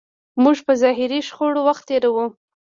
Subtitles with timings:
[0.43, 2.25] موږ په ظاهري شخړو وخت تېروو.